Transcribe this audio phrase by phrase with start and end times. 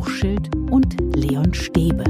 [0.00, 2.04] Hochschild und Leon Stäbe.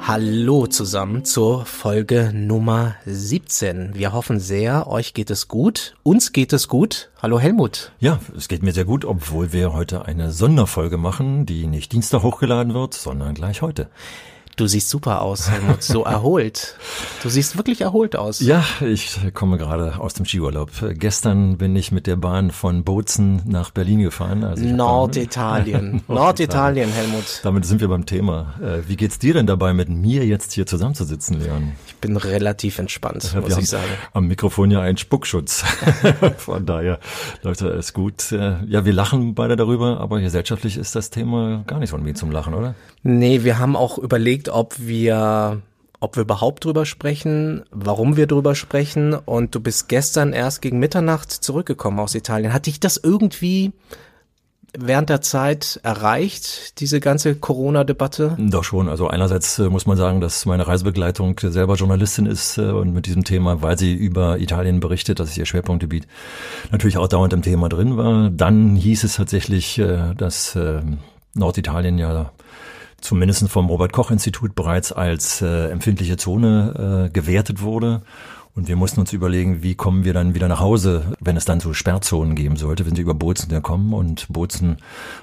[0.00, 3.90] Hallo zusammen zur Folge Nummer 17.
[3.92, 5.96] Wir hoffen sehr, euch geht es gut.
[6.02, 7.10] Uns geht es gut.
[7.20, 7.92] Hallo Helmut.
[8.00, 12.22] Ja, es geht mir sehr gut, obwohl wir heute eine Sonderfolge machen, die nicht Dienstag
[12.22, 13.90] hochgeladen wird, sondern gleich heute.
[14.58, 16.74] Du siehst super aus, Helmut, so erholt.
[17.22, 18.40] Du siehst wirklich erholt aus.
[18.40, 20.72] Ja, ich komme gerade aus dem Skiurlaub.
[20.94, 24.42] Gestern bin ich mit der Bahn von Bozen nach Berlin gefahren.
[24.42, 26.02] Also Norditalien.
[26.08, 27.40] Norditalien, Helmut.
[27.44, 28.54] Damit sind wir beim Thema.
[28.60, 31.74] Äh, wie geht's dir denn dabei, mit mir jetzt hier zusammenzusitzen, Leon?
[31.86, 33.86] Ich bin relativ entspannt, wir muss ich sagen.
[34.12, 35.62] Am Mikrofon ja ein Spuckschutz.
[36.38, 36.98] von daher
[37.44, 38.32] läuft es gut.
[38.32, 42.16] Äh, ja, wir lachen beide darüber, aber gesellschaftlich ist das Thema gar nicht von mir
[42.16, 42.74] zum Lachen, oder?
[43.04, 45.62] Nee, wir haben auch überlegt, ob wir
[46.00, 49.14] ob wir überhaupt drüber sprechen, warum wir drüber sprechen.
[49.14, 52.52] Und du bist gestern erst gegen Mitternacht zurückgekommen aus Italien.
[52.52, 53.72] Hat dich das irgendwie
[54.78, 58.36] während der Zeit erreicht, diese ganze Corona-Debatte?
[58.38, 58.88] Doch schon.
[58.88, 63.06] Also einerseits äh, muss man sagen, dass meine Reisebegleitung selber Journalistin ist äh, und mit
[63.06, 66.06] diesem Thema, weil sie über Italien berichtet, das ist ihr Schwerpunktgebiet,
[66.70, 68.30] natürlich auch dauernd im Thema drin war.
[68.30, 70.56] Dann hieß es tatsächlich, äh, dass
[71.34, 72.32] Norditalien ja
[73.00, 78.02] zumindest vom Robert Koch Institut bereits als äh, empfindliche Zone äh, gewertet wurde.
[78.58, 81.60] Und wir mussten uns überlegen, wie kommen wir dann wieder nach Hause, wenn es dann
[81.60, 82.84] so Sperrzonen geben sollte.
[82.84, 84.78] wenn sie über Bozen kommen und Bozen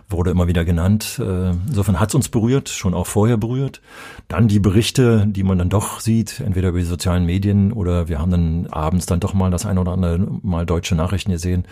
[0.09, 1.19] wurde immer wieder genannt.
[1.19, 3.81] Äh, insofern hat es uns berührt, schon auch vorher berührt.
[4.29, 8.19] Dann die Berichte, die man dann doch sieht, entweder über die sozialen Medien oder wir
[8.19, 11.65] haben dann abends dann doch mal das eine oder andere Mal deutsche Nachrichten gesehen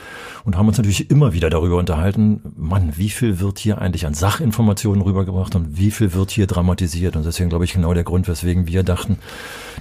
[0.43, 4.15] und haben uns natürlich immer wieder darüber unterhalten, Mann, wie viel wird hier eigentlich an
[4.15, 7.15] Sachinformationen rübergebracht und wie viel wird hier dramatisiert.
[7.15, 9.17] Und deswegen glaube ich genau der Grund, weswegen wir dachten,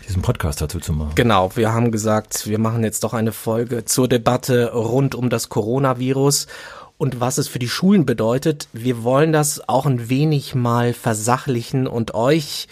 [0.07, 1.13] diesen Podcast dazu zu machen.
[1.17, 5.49] Genau, wir haben gesagt, wir machen jetzt doch eine Folge zur Debatte rund um das
[5.49, 6.47] Coronavirus
[6.99, 8.69] und was es für die Schulen bedeutet.
[8.73, 12.69] Wir wollen das auch ein wenig mal versachlichen und euch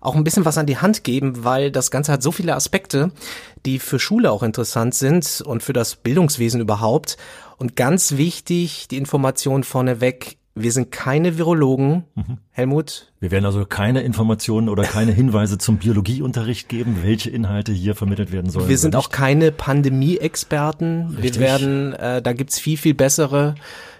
[0.00, 3.10] auch ein bisschen was an die Hand geben, weil das Ganze hat so viele Aspekte,
[3.64, 7.16] die für Schule auch interessant sind und für das Bildungswesen überhaupt.
[7.56, 12.38] Und ganz wichtig, die Information vorneweg, wir sind keine Virologen, mhm.
[12.50, 13.12] Helmut.
[13.20, 18.32] Wir werden also keine Informationen oder keine Hinweise zum Biologieunterricht geben, welche Inhalte hier vermittelt
[18.32, 18.68] werden sollen.
[18.68, 21.16] Wir sind auch keine Pandemie-Experten.
[21.18, 23.54] Wir werden, äh, da gibt's viel, viel bessere,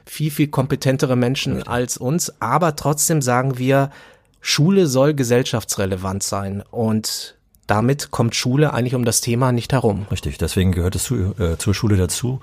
[0.04, 1.70] viel, viel kompetentere Menschen Richtig.
[1.72, 2.34] als uns.
[2.40, 3.90] Aber trotzdem sagen wir,
[4.42, 6.62] Schule soll gesellschaftsrelevant sein.
[6.70, 7.36] Und
[7.69, 10.06] damit kommt Schule eigentlich um das Thema nicht herum.
[10.11, 12.41] Richtig, deswegen gehört es zu, äh, zur Schule dazu.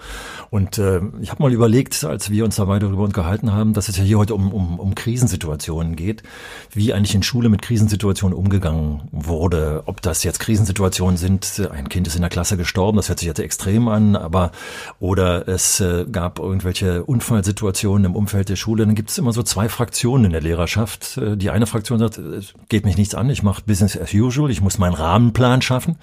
[0.49, 3.89] Und äh, ich habe mal überlegt, als wir uns da weiter darüber unterhalten haben, dass
[3.89, 6.23] es ja hier heute um, um, um Krisensituationen geht,
[6.71, 9.83] wie eigentlich in Schule mit Krisensituationen umgegangen wurde.
[9.87, 13.27] Ob das jetzt Krisensituationen sind, ein Kind ist in der Klasse gestorben, das hört sich
[13.27, 14.51] jetzt extrem an, aber
[14.99, 19.43] oder es äh, gab irgendwelche Unfallsituationen im Umfeld der Schule, dann gibt es immer so
[19.43, 21.17] zwei Fraktionen in der Lehrerschaft.
[21.17, 24.49] Äh, die eine Fraktion sagt, es geht mich nichts an, ich mache Business as usual,
[24.49, 25.97] ich muss meinen Rat Rahmenplan schaffen.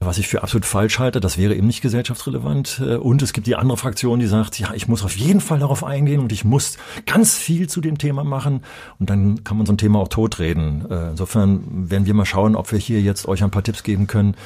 [0.00, 2.80] Was ich für absolut falsch halte, das wäre eben nicht gesellschaftsrelevant.
[3.00, 5.82] Und es gibt die andere Fraktion, die sagt, ja, ich muss auf jeden Fall darauf
[5.82, 6.76] eingehen und ich muss
[7.06, 8.64] ganz viel zu dem Thema machen.
[8.98, 10.84] Und dann kann man so ein Thema auch totreden.
[11.10, 14.36] Insofern werden wir mal schauen, ob wir hier jetzt euch ein paar Tipps geben können,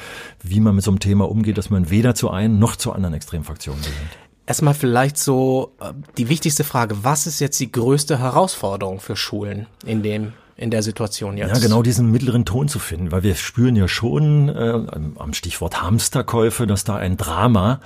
[0.41, 3.15] wie man mit so einem Thema umgeht, dass man weder zu einen noch zu anderen
[3.15, 4.17] Extremfraktionen gehört.
[4.45, 9.67] Erstmal vielleicht so äh, die wichtigste Frage, was ist jetzt die größte Herausforderung für Schulen
[9.85, 11.53] in dem in der Situation jetzt.
[11.53, 14.81] Ja, genau diesen mittleren Ton zu finden, weil wir spüren ja schon äh,
[15.17, 17.79] am Stichwort Hamsterkäufe, dass da ein Drama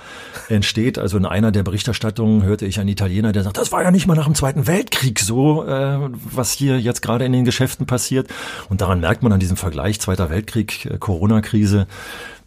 [0.48, 0.98] entsteht.
[0.98, 4.06] Also in einer der Berichterstattungen hörte ich einen Italiener, der sagt, das war ja nicht
[4.06, 8.28] mal nach dem Zweiten Weltkrieg so, äh, was hier jetzt gerade in den Geschäften passiert.
[8.68, 11.86] Und daran merkt man an diesem Vergleich Zweiter Weltkrieg, äh, Corona-Krise,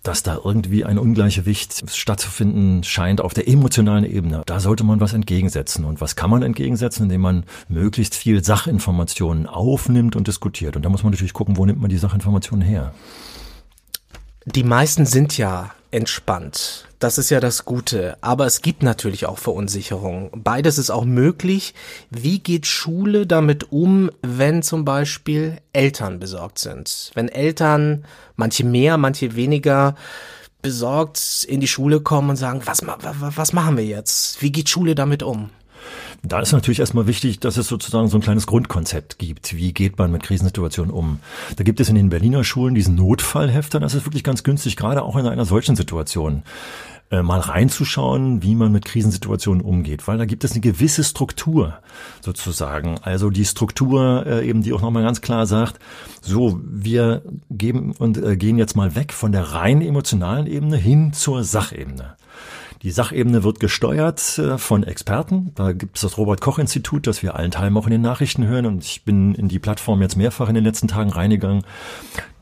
[0.07, 4.44] dass da irgendwie ein Ungleichgewicht stattzufinden scheint auf der emotionalen Ebene.
[4.45, 5.84] Da sollte man was entgegensetzen.
[5.84, 7.03] Und was kann man entgegensetzen?
[7.03, 10.75] Indem man möglichst viel Sachinformationen aufnimmt und diskutiert.
[10.77, 12.94] Und da muss man natürlich gucken, wo nimmt man die Sachinformationen her.
[14.45, 16.88] Die meisten sind ja entspannt.
[17.00, 18.18] Das ist ja das Gute.
[18.22, 20.31] Aber es gibt natürlich auch Verunsicherung.
[20.36, 21.74] Beides ist auch möglich.
[22.10, 27.12] Wie geht Schule damit um, wenn zum Beispiel Eltern besorgt sind?
[27.13, 28.06] Wenn Eltern,
[28.36, 29.95] manche mehr, manche weniger,
[30.62, 34.42] besorgt in die Schule kommen und sagen, was, was machen wir jetzt?
[34.42, 35.51] Wie geht Schule damit um?
[36.27, 39.56] Da ist natürlich erstmal wichtig, dass es sozusagen so ein kleines Grundkonzept gibt.
[39.56, 41.19] Wie geht man mit Krisensituationen um?
[41.56, 43.79] Da gibt es in den Berliner Schulen diesen Notfallhefter.
[43.79, 46.44] Das ist wirklich ganz günstig, gerade auch in einer solchen Situation
[47.12, 51.79] äh, mal reinzuschauen, wie man mit Krisensituationen umgeht, weil da gibt es eine gewisse Struktur
[52.19, 52.97] sozusagen.
[53.01, 55.79] Also die Struktur äh, eben, die auch nochmal ganz klar sagt,
[56.19, 61.13] so, wir geben und äh, gehen jetzt mal weg von der rein emotionalen Ebene hin
[61.13, 62.18] zur Sachebene.
[62.83, 65.51] Die Sachebene wird gesteuert äh, von Experten.
[65.56, 68.65] Da gibt es das Robert-Koch-Institut, das wir allen Teilen auch in den Nachrichten hören.
[68.65, 71.63] Und ich bin in die Plattform jetzt mehrfach in den letzten Tagen reingegangen.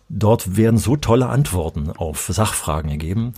[0.10, 3.34] Dort werden so tolle Antworten auf Sachfragen gegeben.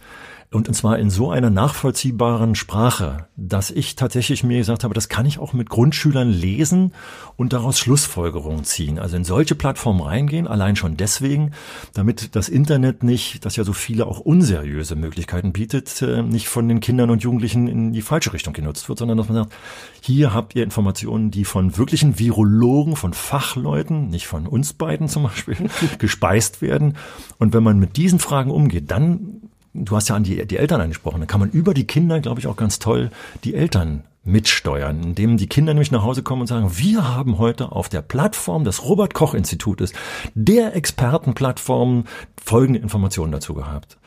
[0.50, 5.10] Und, und zwar in so einer nachvollziehbaren Sprache, dass ich tatsächlich mir gesagt habe, das
[5.10, 6.94] kann ich auch mit Grundschülern lesen
[7.36, 8.98] und daraus Schlussfolgerungen ziehen.
[8.98, 11.52] Also in solche Plattformen reingehen, allein schon deswegen,
[11.94, 16.70] damit das Internet nicht, das ja so viele auch unseriöse Möglichkeiten bietet, äh, nicht von
[16.70, 19.54] den Kindern und Jugendlichen in die falsche Richtung genutzt wird, sondern dass man sagt,
[20.00, 25.24] hier habt ihr Informationen, die von wirklichen Virologen, von Fachleuten, nicht von uns beiden zum
[25.24, 25.58] Beispiel,
[26.00, 26.96] gespeist werden.
[27.38, 29.37] Und wenn man mit diesen Fragen umgeht, dann
[29.86, 32.40] du hast ja an die, die Eltern angesprochen, dann kann man über die Kinder, glaube
[32.40, 33.12] ich, auch ganz toll
[33.44, 37.72] die Eltern mitsteuern, indem die Kinder nämlich nach Hause kommen und sagen, wir haben heute
[37.72, 39.94] auf der Plattform des Robert Koch Institutes,
[40.36, 42.04] der Expertenplattform,
[42.44, 43.98] folgende Informationen dazu gehabt.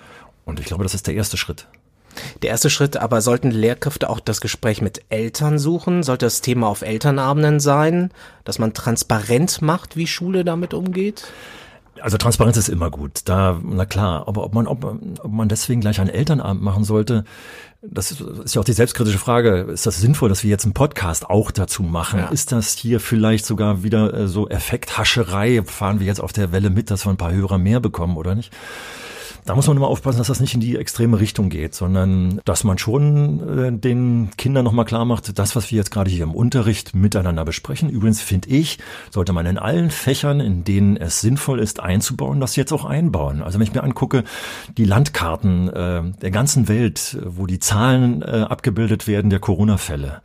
[0.45, 1.67] Und ich glaube, das ist der erste Schritt.
[2.43, 6.03] Der erste Schritt, aber sollten Lehrkräfte auch das Gespräch mit Eltern suchen?
[6.03, 8.11] Sollte das Thema auf Elternabenden sein,
[8.45, 11.25] dass man transparent macht, wie Schule damit umgeht?
[12.03, 15.81] Also Transparenz ist immer gut, da, na klar, aber ob man, ob, ob man deswegen
[15.81, 17.25] gleich einen Elternabend machen sollte,
[17.83, 19.63] das ist ja auch die selbstkritische Frage.
[19.63, 22.21] Ist das sinnvoll, dass wir jetzt einen Podcast auch dazu machen?
[22.21, 22.29] Ja.
[22.29, 25.63] Ist das hier vielleicht sogar wieder äh, so Effekthascherei?
[25.65, 28.35] Fahren wir jetzt auf der Welle mit, dass wir ein paar Hörer mehr bekommen oder
[28.35, 28.53] nicht?
[29.45, 32.65] Da muss man immer aufpassen, dass das nicht in die extreme Richtung geht, sondern dass
[32.65, 36.35] man schon äh, den Kindern nochmal klar macht, das, was wir jetzt gerade hier im
[36.35, 37.89] Unterricht miteinander besprechen.
[37.91, 38.79] Übrigens finde ich,
[39.11, 43.43] sollte man in allen Fächern, in denen es sinnvoll ist, einzubauen, das jetzt auch einbauen.
[43.43, 44.25] Also wenn ich mir angucke,
[44.77, 50.23] die Landkarten äh, der ganzen Welt, wo die Zahlen äh, abgebildet werden der Corona-Fälle,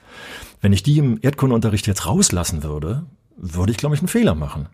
[0.61, 3.05] wenn ich die im Erdkundeunterricht jetzt rauslassen würde,
[3.37, 4.67] würde ich, glaube ich, einen Fehler machen.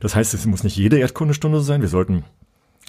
[0.00, 1.80] Das heißt, es muss nicht jede Erdkundestunde sein.
[1.80, 2.24] Wir sollten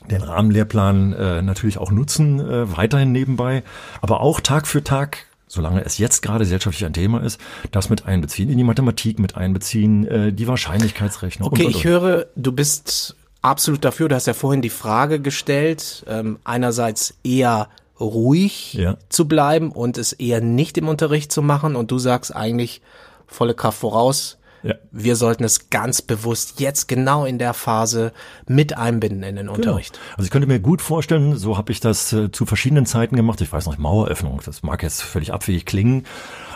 [0.10, 3.64] den Rahmenlehrplan äh, natürlich auch nutzen, äh, weiterhin nebenbei,
[4.02, 7.40] aber auch Tag für Tag solange es jetzt gerade gesellschaftlich ein Thema ist,
[7.72, 11.48] das mit einbeziehen, in die Mathematik mit einbeziehen, äh, die Wahrscheinlichkeitsrechnung.
[11.48, 11.80] Okay, und, und, und.
[11.80, 17.14] ich höre, du bist absolut dafür, du hast ja vorhin die Frage gestellt, ähm, einerseits
[17.24, 17.70] eher
[18.00, 18.98] ruhig ja.
[19.10, 22.82] zu bleiben und es eher nicht im Unterricht zu machen und du sagst eigentlich
[23.28, 24.76] volle Kraft voraus, ja.
[24.92, 28.14] Wir sollten es ganz bewusst jetzt genau in der Phase
[28.48, 29.54] mit einbinden in den genau.
[29.54, 30.00] Unterricht.
[30.12, 33.42] Also ich könnte mir gut vorstellen, so habe ich das äh, zu verschiedenen Zeiten gemacht.
[33.42, 36.06] Ich weiß noch, Maueröffnung, das mag jetzt völlig abwegig klingen,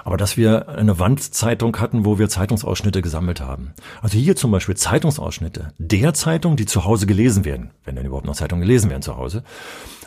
[0.08, 3.74] aber dass wir eine Wandzeitung hatten, wo wir Zeitungsausschnitte gesammelt haben.
[4.02, 8.26] Also hier zum Beispiel Zeitungsausschnitte der Zeitung, die zu Hause gelesen werden, wenn denn überhaupt
[8.26, 9.44] noch Zeitungen gelesen werden zu Hause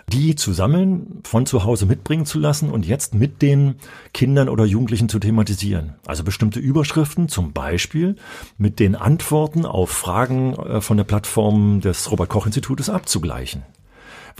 [0.09, 3.77] die zu sammeln, von zu Hause mitbringen zu lassen und jetzt mit den
[4.13, 5.95] Kindern oder Jugendlichen zu thematisieren.
[6.05, 8.17] Also bestimmte Überschriften, zum Beispiel
[8.59, 13.63] mit den Antworten auf Fragen äh, von der Plattform des Robert Koch Institutes abzugleichen.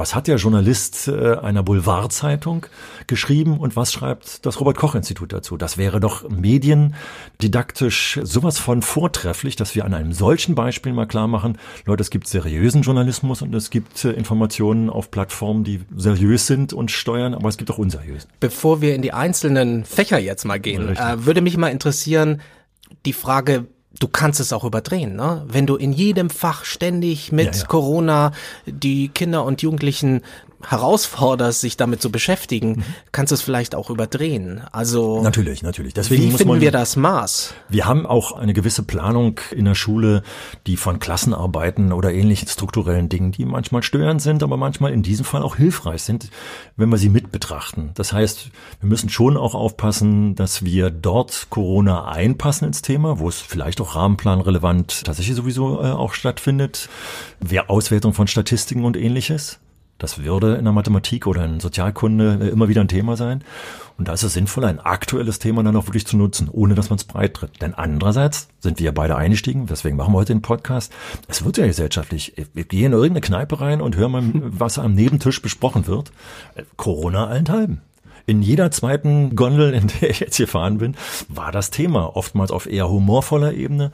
[0.01, 2.65] Was hat der Journalist äh, einer Boulevardzeitung
[3.07, 5.59] geschrieben und was schreibt das Robert Koch Institut dazu?
[5.59, 11.29] Das wäre doch mediendidaktisch sowas von vortrefflich, dass wir an einem solchen Beispiel mal klar
[11.29, 16.47] machen, Leute, es gibt seriösen Journalismus und es gibt äh, Informationen auf Plattformen, die seriös
[16.47, 18.31] sind und steuern, aber es gibt auch unseriösen.
[18.41, 22.41] Bevor wir in die einzelnen Fächer jetzt mal gehen, äh, würde mich mal interessieren,
[23.05, 23.67] die Frage,
[23.99, 25.45] du kannst es auch überdrehen, ne?
[25.49, 27.67] Wenn du in jedem Fach ständig mit ja, ja.
[27.67, 28.33] Corona
[28.67, 30.23] die Kinder und Jugendlichen
[30.69, 32.85] herausforderst, sich damit zu beschäftigen, mhm.
[33.13, 34.63] kannst du es vielleicht auch überdrehen.
[34.73, 35.95] Also natürlich, natürlich.
[35.95, 37.55] Deswegen wie finden man, wir das Maß?
[37.69, 40.23] Wir haben auch eine gewisse Planung in der Schule,
[40.67, 45.25] die von Klassenarbeiten oder ähnlichen strukturellen Dingen, die manchmal störend sind, aber manchmal in diesem
[45.25, 46.31] Fall auch hilfreich sind,
[46.77, 47.91] wenn wir sie mit betrachten.
[47.95, 48.51] Das heißt,
[48.81, 53.81] wir müssen schon auch aufpassen, dass wir dort Corona einpassen ins Thema, wo es vielleicht
[53.81, 56.89] auch rahmenplanrelevant tatsächlich sowieso äh, auch stattfindet.
[57.41, 59.59] Wer Auswertung von Statistiken und ähnliches.
[60.01, 63.45] Das würde in der Mathematik oder in Sozialkunde äh, immer wieder ein Thema sein.
[63.99, 66.89] Und da ist es sinnvoll, ein aktuelles Thema dann auch wirklich zu nutzen, ohne dass
[66.89, 67.61] man es breit tritt.
[67.61, 70.91] Denn andererseits sind wir ja beide eingestiegen, deswegen machen wir heute den Podcast.
[71.29, 72.33] Es wird ja gesellschaftlich.
[72.55, 76.13] Wir gehen in irgendeine Kneipe rein und hören mal, was am Nebentisch besprochen wird.
[76.55, 77.83] Äh, Corona allenthalben.
[78.27, 80.97] In jeder zweiten Gondel, in der ich jetzt hier fahren bin,
[81.29, 82.17] war das Thema.
[82.17, 83.93] Oftmals auf eher humorvoller Ebene.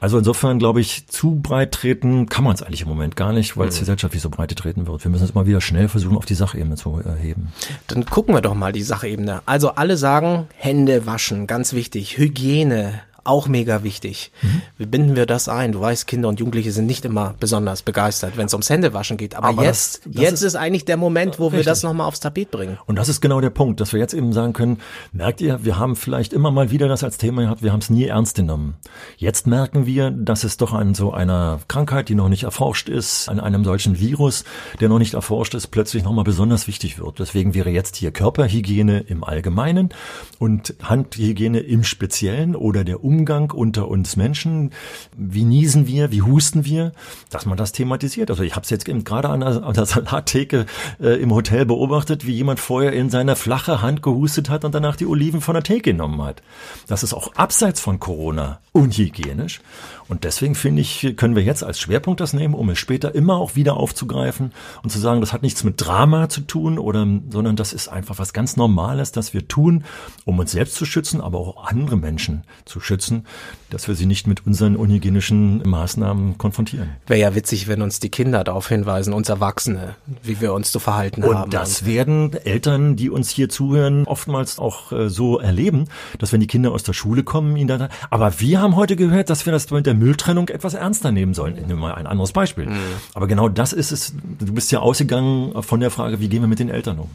[0.00, 3.56] Also insofern glaube ich, zu breit treten kann man es eigentlich im Moment gar nicht,
[3.56, 3.80] weil es mhm.
[3.80, 5.04] gesellschaftlich so breit treten wird.
[5.04, 7.52] Wir müssen es mal wieder schnell versuchen, auf die Sachebene zu erheben.
[7.86, 9.42] Dann gucken wir doch mal die Sachebene.
[9.46, 14.32] Also alle sagen, Hände waschen, ganz wichtig, Hygiene, auch mega wichtig.
[14.42, 14.62] Mhm.
[14.78, 15.72] Wie binden wir das ein?
[15.72, 19.34] Du weißt, Kinder und Jugendliche sind nicht immer besonders begeistert, wenn es ums Händewaschen geht.
[19.34, 21.58] Aber, Aber jetzt, das, das jetzt ist, ist, eigentlich der Moment, wo richtig.
[21.58, 22.78] wir das nochmal aufs Tapet bringen.
[22.86, 24.78] Und das ist genau der Punkt, dass wir jetzt eben sagen können,
[25.12, 27.90] merkt ihr, wir haben vielleicht immer mal wieder das als Thema gehabt, wir haben es
[27.90, 28.76] nie ernst genommen.
[29.18, 33.28] Jetzt merken wir, dass es doch an so einer Krankheit, die noch nicht erforscht ist,
[33.28, 34.44] an einem solchen Virus,
[34.80, 37.18] der noch nicht erforscht ist, plötzlich nochmal besonders wichtig wird.
[37.18, 39.90] Deswegen wäre jetzt hier Körperhygiene im Allgemeinen
[40.38, 44.72] und Handhygiene im Speziellen oder der Umgang unter uns Menschen.
[45.16, 46.92] Wie niesen wir, wie husten wir,
[47.30, 48.30] dass man das thematisiert.
[48.30, 50.66] Also ich habe es jetzt gerade an der, an der Salattheke
[51.00, 54.96] äh, im Hotel beobachtet, wie jemand vorher in seine flache Hand gehustet hat und danach
[54.96, 56.42] die Oliven von der Theke genommen hat.
[56.86, 59.60] Das ist auch abseits von Corona unhygienisch.
[60.08, 63.36] Und deswegen finde ich, können wir jetzt als Schwerpunkt das nehmen, um es später immer
[63.36, 67.56] auch wieder aufzugreifen und zu sagen, das hat nichts mit Drama zu tun oder, sondern
[67.56, 69.84] das ist einfach was ganz Normales, das wir tun,
[70.24, 73.26] um uns selbst zu schützen, aber auch andere Menschen zu schützen,
[73.68, 76.88] dass wir sie nicht mit unseren unhygienischen Maßnahmen konfrontieren.
[77.06, 80.80] Wäre ja witzig, wenn uns die Kinder darauf hinweisen, uns Erwachsene, wie wir uns zu
[80.80, 81.44] verhalten und haben.
[81.44, 85.84] Und das werden Eltern, die uns hier zuhören, oftmals auch äh, so erleben,
[86.18, 89.28] dass wenn die Kinder aus der Schule kommen, ihnen dann, aber wir haben heute gehört,
[89.28, 91.56] dass wir das mit der Mülltrennung etwas ernster nehmen sollen.
[91.56, 92.66] Ich nehme mal ein anderes Beispiel.
[92.66, 92.78] Mhm.
[93.14, 94.14] Aber genau das ist es.
[94.38, 97.10] Du bist ja ausgegangen von der Frage, wie gehen wir mit den Eltern um?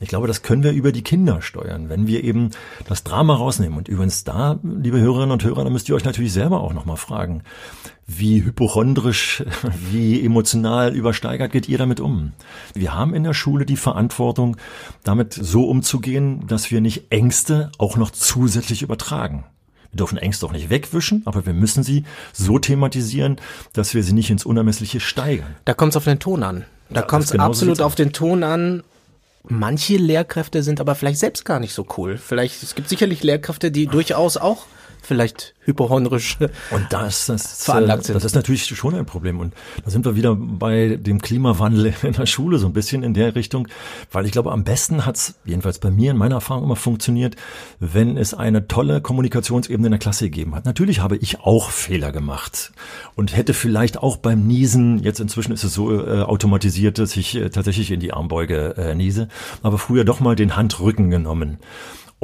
[0.00, 2.50] Ich glaube, das können wir über die Kinder steuern, wenn wir eben
[2.86, 3.78] das Drama rausnehmen.
[3.78, 6.96] Und übrigens da, liebe Hörerinnen und Hörer, da müsst ihr euch natürlich selber auch nochmal
[6.96, 7.42] fragen,
[8.06, 9.44] wie hypochondrisch,
[9.90, 12.32] wie emotional übersteigert geht ihr damit um?
[12.74, 14.56] Wir haben in der Schule die Verantwortung,
[15.04, 19.44] damit so umzugehen, dass wir nicht Ängste auch noch zusätzlich übertragen.
[19.94, 23.36] Wir dürfen Ängste auch nicht wegwischen, aber wir müssen sie so thematisieren,
[23.74, 25.54] dass wir sie nicht ins Unermessliche steigern.
[25.64, 26.64] Da kommt es auf den Ton an.
[26.90, 28.82] Da ja, kommt es absolut auf den Ton an.
[29.44, 32.16] Manche Lehrkräfte sind aber vielleicht selbst gar nicht so cool.
[32.16, 34.66] Vielleicht, es gibt sicherlich Lehrkräfte, die durchaus auch
[35.04, 36.38] vielleicht hypochondrisch
[36.70, 38.14] und das, das, veranlagt sind.
[38.14, 39.38] Das ist natürlich schon ein Problem.
[39.38, 43.14] Und da sind wir wieder bei dem Klimawandel in der Schule so ein bisschen in
[43.14, 43.68] der Richtung,
[44.10, 47.36] weil ich glaube, am besten hat's jedenfalls bei mir in meiner Erfahrung immer funktioniert,
[47.80, 50.64] wenn es eine tolle Kommunikationsebene in der Klasse gegeben hat.
[50.64, 52.72] Natürlich habe ich auch Fehler gemacht
[53.14, 57.36] und hätte vielleicht auch beim Niesen, jetzt inzwischen ist es so äh, automatisiert, dass ich
[57.36, 59.28] äh, tatsächlich in die Armbeuge äh, niese,
[59.62, 61.58] aber früher doch mal den Handrücken genommen.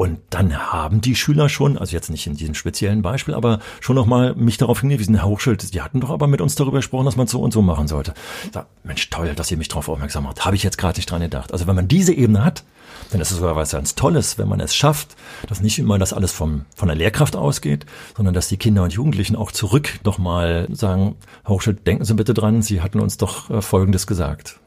[0.01, 3.97] Und dann haben die Schüler schon, also jetzt nicht in diesem speziellen Beispiel, aber schon
[3.97, 7.17] nochmal mich darauf hingewiesen, Herr Hochschild, die hatten doch aber mit uns darüber gesprochen, dass
[7.17, 8.15] man so und so machen sollte.
[8.51, 10.47] Sag, Mensch, toll, dass ihr mich darauf aufmerksam macht.
[10.47, 11.53] Habe ich jetzt gerade nicht dran gedacht.
[11.53, 12.65] Also wenn man diese Ebene hat,
[13.11, 15.17] dann ist es sogar was ganz Tolles, wenn man es schafft,
[15.51, 17.85] dass nicht immer das alles vom, von der Lehrkraft ausgeht,
[18.17, 22.33] sondern dass die Kinder und Jugendlichen auch zurück nochmal sagen, Herr Hochschild, denken Sie bitte
[22.33, 24.61] dran, Sie hatten uns doch äh, Folgendes gesagt.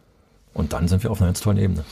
[0.54, 1.84] Und dann sind wir auf einer ganz tollen Ebene.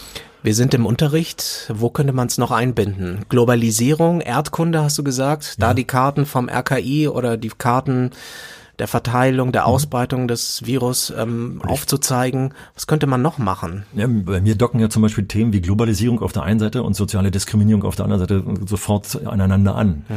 [0.44, 1.72] Wir sind im Unterricht.
[1.74, 3.26] Wo könnte man es noch einbinden?
[3.30, 5.62] Globalisierung, Erdkunde hast du gesagt.
[5.62, 5.74] Da ja.
[5.74, 8.12] die Karten vom RKI oder die Karten
[8.82, 9.68] der Verteilung, der mhm.
[9.68, 12.56] Ausbreitung des Virus ähm, aufzuzeigen.
[12.74, 13.84] Was könnte man noch machen?
[13.94, 16.96] Ja, bei mir docken ja zum Beispiel Themen wie Globalisierung auf der einen Seite und
[16.96, 20.04] soziale Diskriminierung auf der anderen Seite sofort aneinander an.
[20.10, 20.16] Mhm.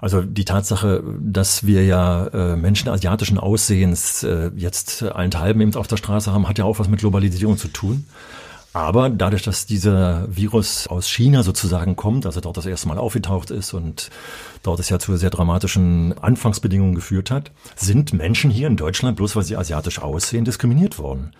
[0.00, 5.86] Also die Tatsache, dass wir ja äh, Menschen asiatischen Aussehens äh, jetzt allenthalben eben auf
[5.86, 8.06] der Straße haben, hat ja auch was mit Globalisierung zu tun.
[8.76, 13.50] Aber dadurch, dass dieser Virus aus China sozusagen kommt, also dort das erste Mal aufgetaucht
[13.50, 14.10] ist und
[14.62, 19.34] dort es ja zu sehr dramatischen Anfangsbedingungen geführt hat, sind Menschen hier in Deutschland, bloß
[19.34, 21.30] weil sie asiatisch aussehen, diskriminiert worden.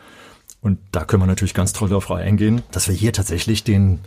[0.62, 4.00] Und da können wir natürlich ganz toll darauf eingehen, dass wir hier tatsächlich den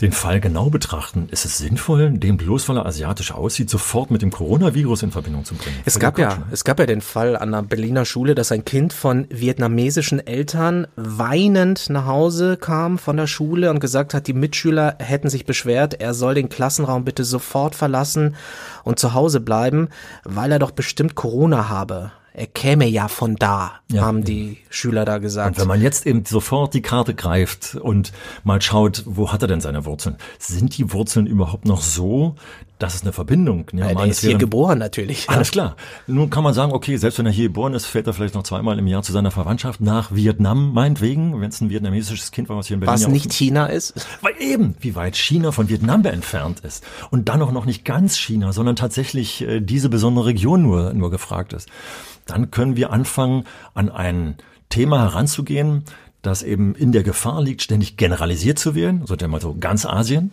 [0.00, 4.22] den Fall genau betrachten, ist es sinnvoll, den bloß weil er asiatisch aussieht, sofort mit
[4.22, 5.76] dem Coronavirus in Verbindung zu bringen?
[5.84, 8.92] Es gab ja, es gab ja den Fall an einer Berliner Schule, dass ein Kind
[8.92, 14.96] von vietnamesischen Eltern weinend nach Hause kam von der Schule und gesagt hat, die Mitschüler
[14.98, 18.36] hätten sich beschwert, er soll den Klassenraum bitte sofort verlassen
[18.84, 19.88] und zu Hause bleiben,
[20.24, 25.06] weil er doch bestimmt Corona habe er käme ja von da, ja, haben die Schüler
[25.06, 25.56] da gesagt.
[25.56, 28.12] Und wenn man jetzt eben sofort die Karte greift und
[28.44, 30.18] mal schaut, wo hat er denn seine Wurzeln?
[30.38, 32.34] Sind die Wurzeln überhaupt noch so,
[32.78, 33.66] dass es eine Verbindung?
[33.72, 35.28] Ja, er ist hier geboren natürlich.
[35.28, 35.76] Alles klar.
[36.06, 38.42] Nun kann man sagen, okay, selbst wenn er hier geboren ist, fährt er vielleicht noch
[38.42, 42.56] zweimal im Jahr zu seiner Verwandtschaft nach Vietnam, meinetwegen, wenn es ein vietnamesisches Kind war,
[42.56, 44.06] was hier in Berlin Was nicht China ist?
[44.20, 46.84] Weil eben, wie weit China von Vietnam entfernt ist.
[47.10, 51.10] Und dann auch noch nicht ganz China, sondern tatsächlich äh, diese besondere Region nur, nur
[51.10, 51.68] gefragt ist
[52.26, 54.36] dann können wir anfangen, an ein
[54.68, 55.84] Thema heranzugehen,
[56.22, 60.32] das eben in der Gefahr liegt, ständig generalisiert zu werden, so mal so ganz Asien.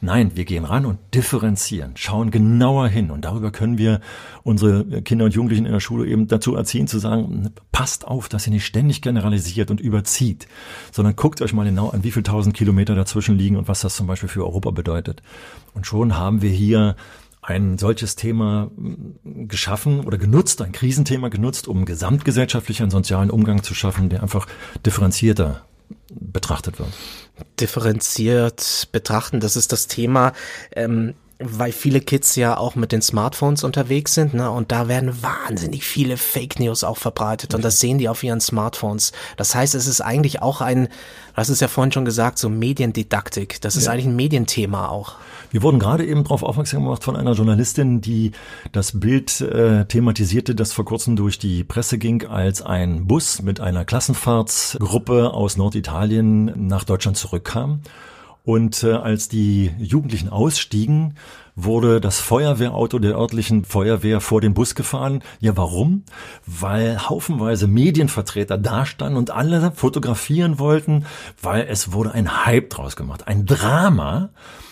[0.00, 4.00] Nein, wir gehen ran und differenzieren, schauen genauer hin und darüber können wir
[4.44, 8.46] unsere Kinder und Jugendlichen in der Schule eben dazu erziehen zu sagen, passt auf, dass
[8.46, 10.46] ihr nicht ständig generalisiert und überzieht,
[10.92, 13.96] sondern guckt euch mal genau an, wie viele tausend Kilometer dazwischen liegen und was das
[13.96, 15.22] zum Beispiel für Europa bedeutet.
[15.74, 16.94] Und schon haben wir hier
[17.42, 18.70] ein solches Thema
[19.24, 24.46] geschaffen oder genutzt, ein Krisenthema genutzt, um gesamtgesellschaftlich einen sozialen Umgang zu schaffen, der einfach
[24.84, 25.67] differenzierter
[26.10, 26.90] betrachtet wird.
[27.60, 30.32] Differenziert betrachten, das ist das Thema.
[30.74, 34.50] Ähm weil viele Kids ja auch mit den Smartphones unterwegs sind, ne?
[34.50, 38.40] Und da werden wahnsinnig viele Fake News auch verbreitet und das sehen die auf ihren
[38.40, 39.12] Smartphones.
[39.36, 40.90] Das heißt, es ist eigentlich auch ein, du
[41.34, 43.60] hast es ja vorhin schon gesagt, so Mediendidaktik.
[43.60, 43.92] Das ist ja.
[43.92, 45.14] eigentlich ein Medienthema auch.
[45.50, 48.32] Wir wurden gerade eben darauf aufmerksam gemacht von einer Journalistin, die
[48.72, 53.60] das Bild äh, thematisierte, das vor kurzem durch die Presse ging, als ein Bus mit
[53.60, 57.80] einer Klassenfahrtsgruppe aus Norditalien nach Deutschland zurückkam.
[58.44, 61.14] Und äh, als die Jugendlichen ausstiegen,
[61.54, 65.22] wurde das Feuerwehrauto der örtlichen Feuerwehr vor den Bus gefahren.
[65.40, 66.04] Ja, warum?
[66.46, 71.04] Weil haufenweise Medienvertreter da standen und alle fotografieren wollten,
[71.42, 74.30] weil es wurde ein Hype draus gemacht, ein Drama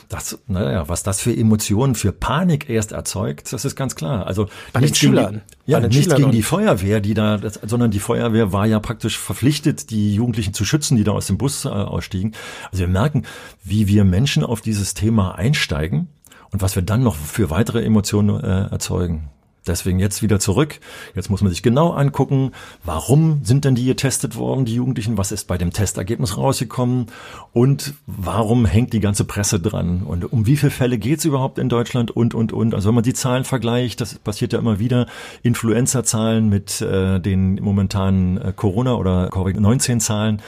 [0.08, 4.26] das, naja, was das für Emotionen, für Panik erst erzeugt, das ist ganz klar.
[4.26, 5.42] Also bei den Schülern.
[5.66, 9.18] Die, ja, nicht gegen die Feuerwehr, die da, das, sondern die Feuerwehr war ja praktisch
[9.18, 12.34] verpflichtet, die Jugendlichen zu schützen, die da aus dem Bus äh, ausstiegen.
[12.70, 13.24] Also wir merken,
[13.64, 16.08] wie wir Menschen auf dieses Thema einsteigen
[16.50, 19.30] und was wir dann noch für weitere Emotionen äh, erzeugen.
[19.66, 20.80] Deswegen jetzt wieder zurück.
[21.14, 22.52] Jetzt muss man sich genau angucken,
[22.84, 25.18] warum sind denn die getestet worden, die Jugendlichen?
[25.18, 27.06] Was ist bei dem Testergebnis rausgekommen?
[27.52, 30.02] Und warum hängt die ganze Presse dran?
[30.02, 32.10] Und um wie viele Fälle geht's überhaupt in Deutschland?
[32.10, 32.74] Und, und, und.
[32.74, 35.06] Also wenn man die Zahlen vergleicht, das passiert ja immer wieder,
[35.42, 40.42] Influenza-Zahlen mit äh, den momentanen äh, Corona- oder Covid-19-Zahlen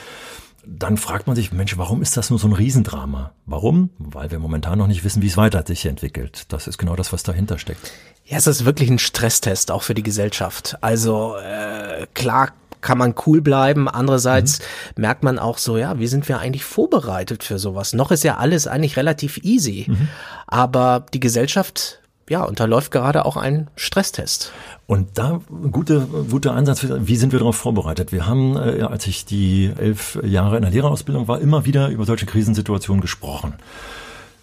[0.71, 3.33] dann fragt man sich, Mensch, warum ist das nur so ein Riesendrama?
[3.47, 3.91] Warum?
[3.99, 6.45] Weil wir momentan noch nicht wissen, wie es weiter sich entwickelt.
[6.49, 7.91] Das ist genau das, was dahinter steckt.
[8.27, 10.77] Ja, es ist wirklich ein Stresstest auch für die Gesellschaft.
[10.83, 13.89] Also äh, klar kann man cool bleiben.
[13.89, 15.03] Andererseits mhm.
[15.03, 17.95] merkt man auch so, ja, wie sind wir eigentlich vorbereitet für sowas?
[17.95, 19.87] Noch ist ja alles eigentlich relativ easy.
[19.89, 20.09] Mhm.
[20.47, 24.53] Aber die Gesellschaft ja, unterläuft gerade auch einen Stresstest.
[24.87, 28.13] Und da gute, guter Ansatz, wie sind wir darauf vorbereitet?
[28.13, 32.05] Wir haben, äh, als ich die elf Jahre in der Lehrerausbildung war, immer wieder über
[32.05, 33.55] solche Krisensituationen gesprochen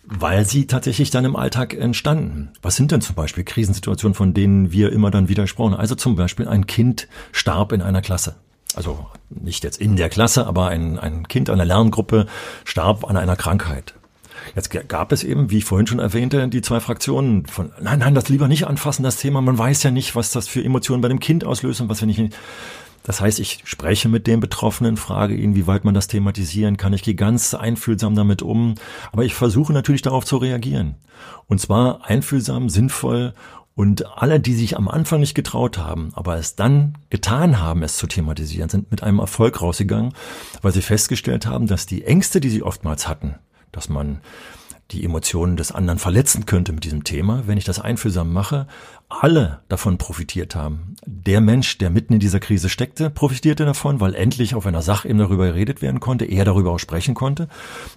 [0.07, 2.51] weil sie tatsächlich dann im Alltag entstanden.
[2.61, 5.73] Was sind denn zum Beispiel Krisensituationen, von denen wir immer dann wieder haben?
[5.73, 8.35] Also zum Beispiel ein Kind starb in einer Klasse.
[8.75, 12.27] Also nicht jetzt in der Klasse, aber ein, ein Kind einer Lerngruppe
[12.65, 13.95] starb an einer Krankheit.
[14.55, 18.16] Jetzt gab es eben, wie ich vorhin schon erwähnte, die zwei Fraktionen von, nein, nein,
[18.16, 19.42] das lieber nicht anfassen, das Thema.
[19.42, 22.08] Man weiß ja nicht, was das für Emotionen bei dem Kind auslöst und was wir
[22.08, 22.36] nicht.
[23.03, 26.94] Das heißt, ich spreche mit dem Betroffenen, frage ihn, wie weit man das thematisieren kann.
[26.94, 28.75] Ich gehe ganz einfühlsam damit um,
[29.12, 30.96] aber ich versuche natürlich darauf zu reagieren.
[31.48, 33.36] Und zwar einfühlsam, sinnvoll
[33.75, 37.98] und alle, die sich am Anfang nicht getraut haben, aber es dann getan haben, es
[37.98, 40.14] zu thematisieren, sind mit einem Erfolg rausgegangen,
[40.62, 43.36] weil sie festgestellt haben, dass die Ängste, die sie oftmals hatten,
[43.75, 44.22] dass man
[44.92, 48.68] die Emotionen des anderen verletzen könnte mit diesem Thema, wenn ich das einfühlsam mache,
[49.09, 50.96] alle davon profitiert haben.
[51.05, 55.24] Der Mensch, der mitten in dieser Krise steckte, profitierte davon, weil endlich auf einer Sachebene
[55.24, 57.48] darüber geredet werden konnte, er darüber auch sprechen konnte.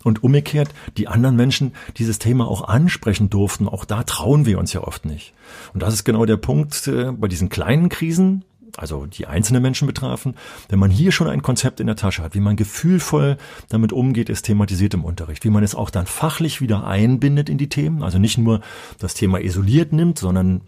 [0.03, 3.69] Und umgekehrt, die anderen Menschen dieses Thema auch ansprechen durften.
[3.69, 5.35] Auch da trauen wir uns ja oft nicht.
[5.75, 8.45] Und das ist genau der Punkt äh, bei diesen kleinen Krisen,
[8.79, 10.35] also die einzelnen Menschen betrafen,
[10.69, 13.37] wenn man hier schon ein Konzept in der Tasche hat, wie man gefühlvoll
[13.69, 17.59] damit umgeht, ist thematisiert im Unterricht, wie man es auch dann fachlich wieder einbindet in
[17.59, 18.61] die Themen, also nicht nur
[18.99, 20.62] das Thema isoliert nimmt, sondern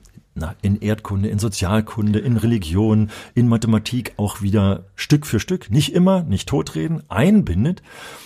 [0.62, 6.22] in Erdkunde, in Sozialkunde, in Religion, in Mathematik auch wieder Stück für Stück, nicht immer,
[6.22, 7.82] nicht totreden, einbindet,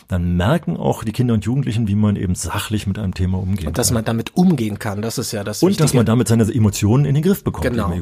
[0.07, 3.67] dann merken auch die Kinder und Jugendlichen, wie man eben sachlich mit einem Thema umgehen
[3.69, 3.95] Und dass kann.
[3.95, 5.85] man damit umgehen kann, das ist ja das Und Wichtige.
[5.85, 7.65] dass man damit seine Emotionen in den Griff bekommt.
[7.65, 7.93] Genau.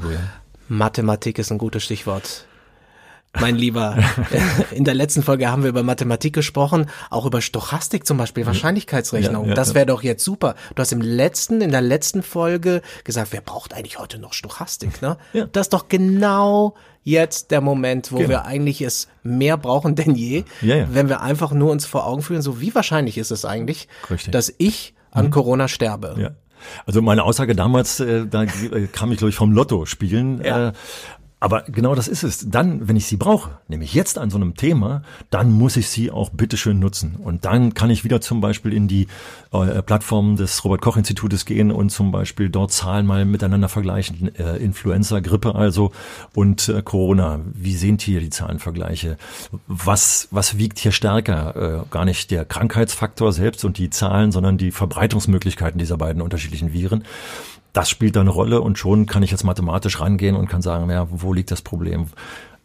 [0.72, 2.46] Mathematik ist ein gutes Stichwort.
[3.38, 3.96] Mein Lieber,
[4.70, 9.44] in der letzten Folge haben wir über Mathematik gesprochen, auch über Stochastik zum Beispiel, Wahrscheinlichkeitsrechnung.
[9.44, 10.54] Ja, ja, das wäre doch jetzt super.
[10.74, 15.02] Du hast im letzten, in der letzten Folge gesagt, wer braucht eigentlich heute noch Stochastik,
[15.02, 15.18] ne?
[15.34, 15.46] Ja.
[15.46, 18.28] Das ist doch genau jetzt der Moment, wo genau.
[18.30, 20.86] wir eigentlich es mehr brauchen denn je, ja, ja.
[20.90, 24.32] wenn wir einfach nur uns vor Augen führen, so wie wahrscheinlich ist es eigentlich, Richtig.
[24.32, 25.30] dass ich an mhm.
[25.30, 26.34] Corona sterbe.
[26.86, 30.42] Also meine Aussage damals, äh, da äh, kam ich glaube ich vom Lotto spielen.
[30.44, 30.68] Ja.
[30.68, 30.72] Äh,
[31.42, 32.48] aber genau das ist es.
[32.48, 36.12] Dann, wenn ich sie brauche, nämlich jetzt an so einem Thema, dann muss ich sie
[36.12, 37.16] auch bitteschön nutzen.
[37.16, 39.08] Und dann kann ich wieder zum Beispiel in die
[39.52, 44.32] äh, Plattform des Robert-Koch-Institutes gehen und zum Beispiel dort Zahlen mal miteinander vergleichen.
[44.36, 45.90] Äh, Influenza, Grippe also
[46.32, 47.40] und äh, Corona.
[47.52, 49.16] Wie sehen hier die Zahlenvergleiche?
[49.66, 51.82] Was, was wiegt hier stärker?
[51.82, 56.72] Äh, gar nicht der Krankheitsfaktor selbst und die Zahlen, sondern die Verbreitungsmöglichkeiten dieser beiden unterschiedlichen
[56.72, 57.02] Viren
[57.72, 60.90] das spielt da eine Rolle und schon kann ich jetzt mathematisch rangehen und kann sagen,
[60.90, 62.06] ja, wo liegt das Problem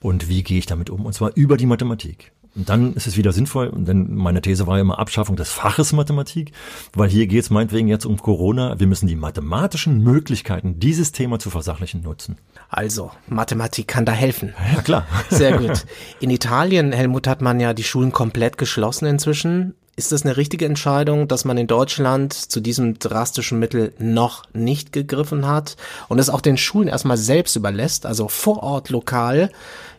[0.02, 1.06] und wie gehe ich damit um?
[1.06, 2.32] Und zwar über die Mathematik.
[2.56, 6.54] Und dann ist es wieder sinnvoll, denn meine These war immer Abschaffung des Faches Mathematik,
[6.94, 8.80] weil hier geht es meinetwegen jetzt um Corona.
[8.80, 12.38] Wir müssen die mathematischen Möglichkeiten, dieses Thema zu versachlichen, nutzen.
[12.70, 14.56] Also, Mathematik kann da helfen.
[14.74, 15.06] Ja, klar.
[15.30, 15.86] Sehr gut.
[16.20, 19.76] In Italien, Helmut, hat man ja die Schulen komplett geschlossen inzwischen.
[20.00, 24.94] Ist das eine richtige Entscheidung, dass man in Deutschland zu diesem drastischen Mittel noch nicht
[24.94, 25.76] gegriffen hat
[26.08, 29.50] und es auch den Schulen erstmal selbst überlässt, also vor Ort lokal,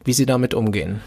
[0.05, 1.01] wie sie damit umgehen?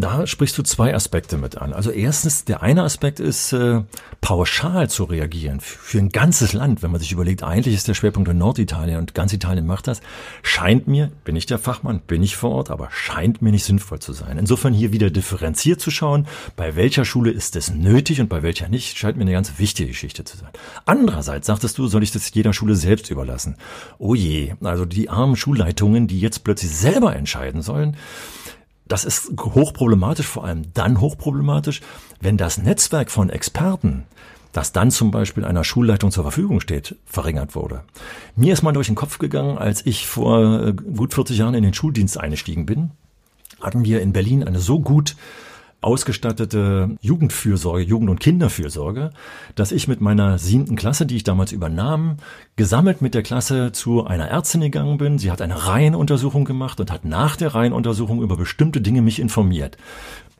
[0.00, 1.74] Da sprichst du zwei Aspekte mit an.
[1.74, 3.82] Also erstens, der eine Aspekt ist, äh,
[4.22, 6.82] pauschal zu reagieren für ein ganzes Land.
[6.82, 10.00] Wenn man sich überlegt, eigentlich ist der Schwerpunkt in Norditalien und ganz Italien macht das,
[10.42, 13.98] scheint mir, bin ich der Fachmann, bin ich vor Ort, aber scheint mir nicht sinnvoll
[13.98, 14.38] zu sein.
[14.38, 18.68] Insofern hier wieder differenziert zu schauen, bei welcher Schule ist es nötig und bei welcher
[18.68, 20.50] nicht, scheint mir eine ganz wichtige Geschichte zu sein.
[20.86, 23.56] Andererseits sagtest du, soll ich das jeder Schule selbst überlassen?
[23.98, 27.96] Oh je, also die armen Schulleitungen, die jetzt plötzlich selber entscheiden sollen,
[28.90, 31.80] das ist hochproblematisch, vor allem dann hochproblematisch,
[32.20, 34.04] wenn das Netzwerk von Experten,
[34.52, 37.84] das dann zum Beispiel einer Schulleitung zur Verfügung steht, verringert wurde.
[38.34, 41.62] Mir ist mal durch den Kopf gegangen, als ich vor äh, gut 40 Jahren in
[41.62, 42.90] den Schuldienst eingestiegen bin,
[43.60, 45.14] hatten wir in Berlin eine so gut
[45.80, 49.10] ausgestattete Jugendfürsorge, Jugend- und Kinderfürsorge,
[49.54, 52.16] dass ich mit meiner siebten Klasse, die ich damals übernahm,
[52.56, 55.18] gesammelt mit der Klasse zu einer Ärztin gegangen bin.
[55.18, 59.76] Sie hat eine Reihenuntersuchung gemacht und hat nach der Reihenuntersuchung über bestimmte Dinge mich informiert.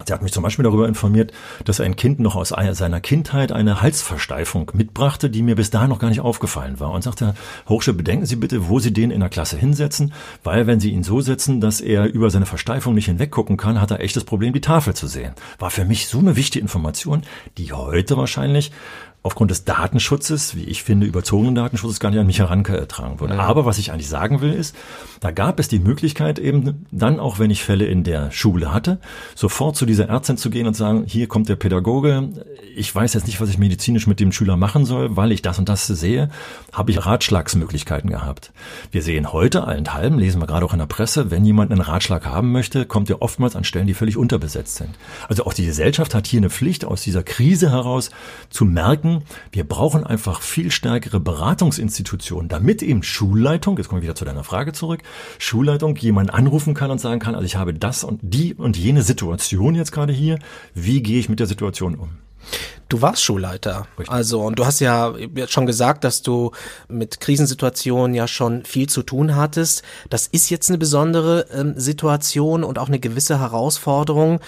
[0.07, 1.33] Sie hat mich zum Beispiel darüber informiert,
[1.65, 5.99] dass ein Kind noch aus seiner Kindheit eine Halsversteifung mitbrachte, die mir bis dahin noch
[5.99, 6.91] gar nicht aufgefallen war.
[6.91, 7.35] Und sagte,
[7.69, 11.03] Hochsche, bedenken Sie bitte, wo Sie den in der Klasse hinsetzen, weil wenn Sie ihn
[11.03, 14.61] so setzen, dass er über seine Versteifung nicht hinweggucken kann, hat er echtes Problem, die
[14.61, 15.35] Tafel zu sehen.
[15.59, 17.23] War für mich so eine wichtige Information,
[17.59, 18.73] die heute wahrscheinlich
[19.23, 23.35] aufgrund des Datenschutzes, wie ich finde, überzogenen Datenschutzes gar nicht an mich herangetragen wurde.
[23.35, 23.41] Ja.
[23.41, 24.75] Aber was ich eigentlich sagen will, ist,
[25.21, 28.99] da gab es die Möglichkeit eben dann, auch wenn ich Fälle in der Schule hatte,
[29.35, 32.31] sofort zu dieser Ärztin zu gehen und sagen, hier kommt der Pädagoge,
[32.75, 35.59] ich weiß jetzt nicht, was ich medizinisch mit dem Schüler machen soll, weil ich das
[35.59, 36.31] und das sehe,
[36.73, 38.53] habe ich Ratschlagsmöglichkeiten gehabt.
[38.91, 42.25] Wir sehen heute allenthalben, lesen wir gerade auch in der Presse, wenn jemand einen Ratschlag
[42.25, 44.95] haben möchte, kommt er oftmals an Stellen, die völlig unterbesetzt sind.
[45.29, 48.11] Also auch die Gesellschaft hat hier eine Pflicht, aus dieser Krise heraus
[48.49, 54.07] zu merken, merken, wir brauchen einfach viel stärkere Beratungsinstitutionen, damit eben Schulleitung, jetzt kommen wir
[54.07, 55.03] wieder zu deiner Frage zurück,
[55.39, 59.03] Schulleitung jemanden anrufen kann und sagen kann, also ich habe das und die und jene
[59.03, 60.39] Situation jetzt gerade hier,
[60.75, 62.11] wie gehe ich mit der Situation um?
[62.89, 63.87] Du warst Schulleiter.
[63.99, 64.11] Richtig.
[64.11, 65.15] Also, und du hast ja
[65.47, 66.51] schon gesagt, dass du
[66.89, 69.83] mit Krisensituationen ja schon viel zu tun hattest.
[70.09, 74.41] Das ist jetzt eine besondere ähm, Situation und auch eine gewisse Herausforderung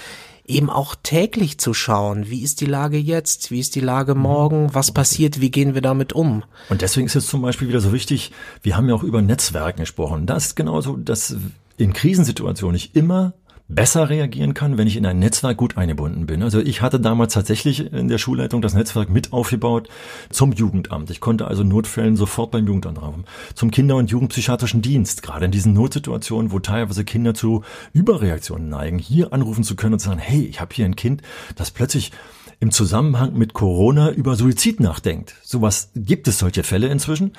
[0.54, 4.74] eben auch täglich zu schauen, wie ist die Lage jetzt, wie ist die Lage morgen,
[4.74, 6.44] was passiert, wie gehen wir damit um.
[6.68, 9.80] Und deswegen ist es zum Beispiel wieder so wichtig, wir haben ja auch über Netzwerken
[9.80, 10.26] gesprochen.
[10.26, 11.36] Das ist genauso, dass
[11.76, 13.32] in Krisensituationen ich immer
[13.74, 16.42] besser reagieren kann, wenn ich in ein Netzwerk gut eingebunden bin.
[16.42, 19.88] Also ich hatte damals tatsächlich in der Schulleitung das Netzwerk mit aufgebaut
[20.30, 21.10] zum Jugendamt.
[21.10, 23.24] Ich konnte also Notfällen sofort beim Jugendamt rufen.
[23.54, 28.98] Zum Kinder- und Jugendpsychiatrischen Dienst, gerade in diesen Notsituationen, wo teilweise Kinder zu Überreaktionen neigen,
[28.98, 31.22] hier anrufen zu können und zu sagen, hey, ich habe hier ein Kind,
[31.56, 32.12] das plötzlich
[32.60, 35.34] im Zusammenhang mit Corona über Suizid nachdenkt.
[35.42, 37.32] Sowas gibt es solche Fälle inzwischen,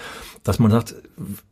[0.44, 0.96] dass man sagt,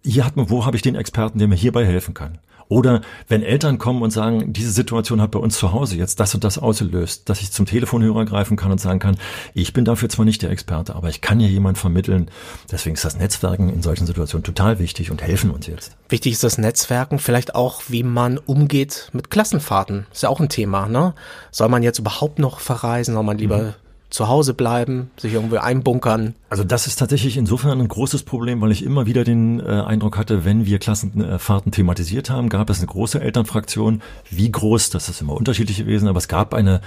[0.04, 2.40] hier hat man, wo habe ich den Experten, der mir hierbei helfen kann?
[2.72, 6.34] Oder wenn Eltern kommen und sagen, diese Situation hat bei uns zu Hause jetzt das
[6.36, 9.18] und das ausgelöst, dass ich zum Telefonhörer greifen kann und sagen kann,
[9.54, 12.32] ich bin dafür zwar nicht der Experte, aber ich kann hier jemand vermitteln.
[12.72, 15.98] Deswegen ist das Netzwerken in solchen Situationen total wichtig und helfen uns jetzt.
[16.08, 20.08] Wichtig ist das Netzwerken, vielleicht auch, wie man umgeht mit Klassenfahrten.
[20.14, 21.14] Ist ja auch ein Thema, ne?
[21.52, 23.16] Soll man jetzt überhaupt noch verreisen?
[23.16, 23.74] Soll man lieber mhm
[24.12, 26.36] zu Hause bleiben, sich irgendwo einbunkern?
[26.50, 30.18] Also das ist tatsächlich insofern ein großes Problem, weil ich immer wieder den äh, Eindruck
[30.18, 34.02] hatte, wenn wir Klassenfahrten thematisiert haben, gab es eine große Elternfraktion.
[34.30, 36.82] Wie groß, das ist immer unterschiedlich gewesen, aber es gab eine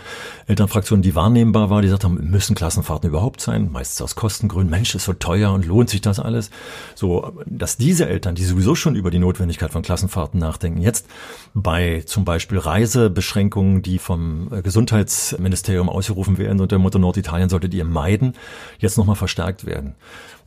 [0.46, 3.72] Elternfraktion, die wahrnehmbar war, die haben, müssen Klassenfahrten überhaupt sein?
[3.72, 4.70] Meistens aus Kostengründen.
[4.70, 6.50] Mensch, ist so teuer und lohnt sich das alles?
[6.94, 11.06] So, dass diese Eltern, die sowieso schon über die Notwendigkeit von Klassenfahrten nachdenken, jetzt
[11.54, 17.72] bei zum Beispiel Reisebeschränkungen, die vom äh, Gesundheitsministerium ausgerufen werden unter dem Motto Norditalien solltet
[17.74, 18.34] ihr meiden,
[18.78, 19.94] jetzt nochmal verstärkt werden.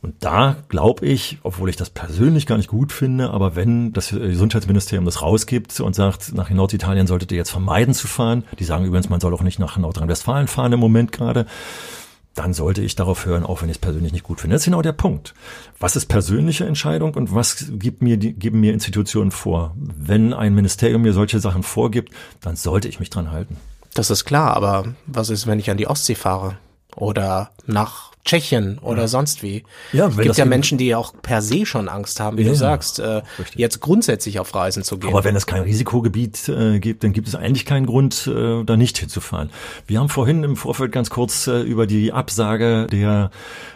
[0.02, 4.10] Und da glaube ich, obwohl ich das persönlich gar nicht gut finde, aber wenn das
[4.10, 8.84] Gesundheitsministerium das rausgibt und sagt, nach Norditalien solltet ihr jetzt vermeiden zu fahren, die sagen
[8.84, 11.46] übrigens, man soll auch nicht nach Nordrhein-Westfalen fahren im Moment gerade,
[12.34, 14.54] dann sollte ich darauf hören, auch wenn ich es persönlich nicht gut finde.
[14.54, 15.34] Das ist genau der Punkt.
[15.80, 19.74] Was ist persönliche Entscheidung und was gibt mir, geben mir Institutionen vor?
[19.74, 23.56] Wenn ein Ministerium mir solche Sachen vorgibt, dann sollte ich mich dran halten.
[23.98, 26.56] Das ist klar, aber was ist, wenn ich an die Ostsee fahre?
[26.94, 29.08] Oder nach Tschechien oder ja.
[29.08, 29.64] sonst wie.
[29.94, 32.54] Ja, es gibt ja Menschen, die auch per se schon Angst haben, wie ja, du
[32.54, 33.22] sagst, äh,
[33.54, 35.08] jetzt grundsätzlich auf Reisen zu gehen.
[35.08, 38.76] Aber wenn es kein Risikogebiet äh, gibt, dann gibt es eigentlich keinen Grund, äh, da
[38.76, 39.48] nicht hinzufahren.
[39.86, 43.30] Wir haben vorhin im Vorfeld ganz kurz äh, über die Absage der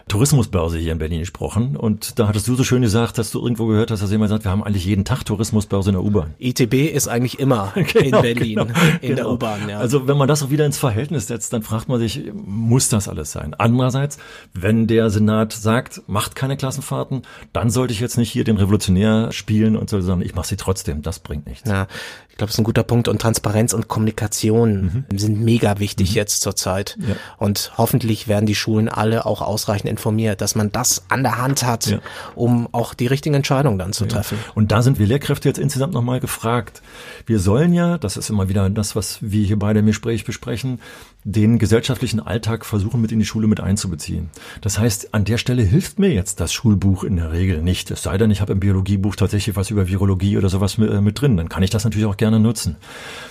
[0.09, 3.67] Tourismusbörse hier in Berlin gesprochen und da hattest du so schön gesagt, dass du irgendwo
[3.67, 6.35] gehört hast, dass jemand sagt, wir haben eigentlich jeden Tag Tourismusbörse in der U-Bahn.
[6.38, 8.67] ITB ist eigentlich immer genau, in Berlin genau,
[9.01, 9.15] in genau.
[9.15, 9.69] der U-Bahn.
[9.71, 9.79] Ja.
[9.79, 13.09] Also wenn man das auch wieder ins Verhältnis setzt, dann fragt man sich, muss das
[13.09, 13.55] alles sein?
[13.57, 14.19] Andererseits,
[14.53, 19.33] wenn der Senat sagt, macht keine Klassenfahrten, dann sollte ich jetzt nicht hier den Revolutionär
[19.33, 21.03] spielen und so, sagen, ich mache sie trotzdem.
[21.03, 21.69] Das bringt nichts.
[21.69, 21.87] Ja,
[22.33, 23.09] ich glaube, das ist ein guter Punkt.
[23.09, 25.18] Und Transparenz und Kommunikation mhm.
[25.18, 26.16] sind mega wichtig mhm.
[26.16, 26.97] jetzt zurzeit.
[27.07, 27.14] Ja.
[27.37, 31.62] Und hoffentlich werden die Schulen alle auch ausreichend informiert, dass man das an der Hand
[31.62, 31.99] hat, ja.
[32.35, 34.11] um auch die richtigen Entscheidungen dann zu ja.
[34.11, 34.38] treffen.
[34.55, 36.81] Und da sind wir Lehrkräfte jetzt insgesamt nochmal gefragt.
[37.27, 40.81] Wir sollen ja, das ist immer wieder das, was wir hier beide im Gespräch besprechen,
[41.25, 44.31] den gesellschaftlichen Alltag versuchen mit in die Schule mit einzubeziehen.
[44.61, 47.90] Das heißt, an der Stelle hilft mir jetzt das Schulbuch in der Regel nicht.
[47.90, 51.01] Es sei denn, ich habe im Biologiebuch tatsächlich was über Virologie oder sowas mit, äh,
[51.01, 51.37] mit drin.
[51.37, 52.77] Dann kann ich das natürlich auch gerne nutzen.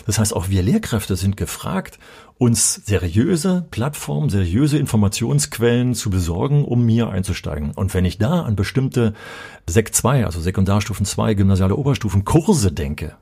[0.06, 1.98] Das heißt, auch wir Lehrkräfte sind gefragt,
[2.38, 7.72] uns seriöse Plattformen, seriöse Informationsquellen zu besorgen, um mir einzusteigen.
[7.72, 9.14] Und wenn ich da an bestimmte
[9.66, 13.16] Sek 2, also Sekundarstufen 2, gymnasiale Oberstufen Kurse denke,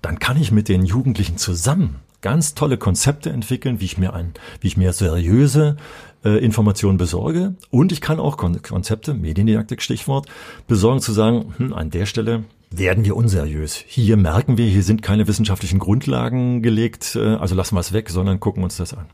[0.00, 4.32] dann kann ich mit den Jugendlichen zusammen ganz tolle Konzepte entwickeln, wie ich mir ein,
[4.62, 5.76] wie ich mir seriöse
[6.24, 7.54] äh, Informationen besorge.
[7.70, 10.26] Und ich kann auch Kon Konzepte, Mediendidaktik Stichwort,
[10.66, 12.44] besorgen zu sagen, hm, an der Stelle
[12.78, 13.74] werden wir unseriös.
[13.86, 18.10] Hier merken wir, hier sind keine wissenschaftlichen Grundlagen gelegt, äh, also lassen wir es weg,
[18.10, 19.06] sondern gucken uns das an.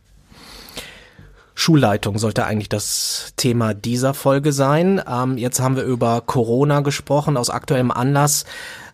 [1.55, 5.03] Schulleitung sollte eigentlich das Thema dieser Folge sein.
[5.07, 8.47] Ähm, jetzt haben wir über Corona gesprochen aus aktuellem Anlass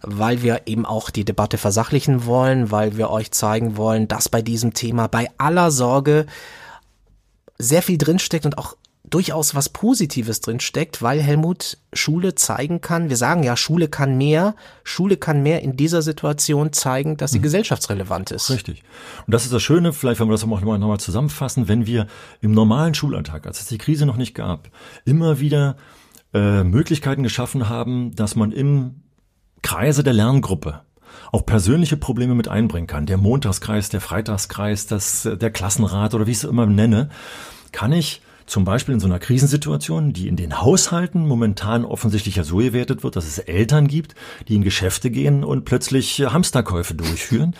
[0.06, 4.40] weil wir eben auch die Debatte versachlichen wollen, weil wir euch zeigen wollen, dass bei
[4.40, 6.26] diesem Thema bei aller Sorge
[7.58, 8.76] sehr viel drinsteckt und auch
[9.10, 14.54] durchaus was Positives drinsteckt, weil Helmut Schule zeigen kann, wir sagen ja, Schule kann mehr,
[14.84, 17.44] Schule kann mehr in dieser Situation zeigen, dass sie mhm.
[17.44, 18.50] gesellschaftsrelevant ist.
[18.50, 18.82] Richtig.
[19.26, 21.86] Und das ist das Schöne, vielleicht wenn wir das auch nochmal noch mal zusammenfassen, wenn
[21.86, 22.06] wir
[22.40, 24.70] im normalen Schulalltag, als es die Krise noch nicht gab,
[25.04, 25.76] immer wieder
[26.34, 29.02] äh, Möglichkeiten geschaffen haben, dass man im
[29.62, 30.82] Kreise der Lerngruppe
[31.32, 36.32] auch persönliche Probleme mit einbringen kann, der Montagskreis, der Freitagskreis, das, der Klassenrat oder wie
[36.32, 37.08] ich es immer nenne,
[37.72, 42.44] kann ich zum Beispiel in so einer Krisensituation, die in den Haushalten momentan offensichtlich ja
[42.44, 44.14] so gewertet wird, dass es Eltern gibt,
[44.48, 47.54] die in Geschäfte gehen und plötzlich Hamsterkäufe durchführen.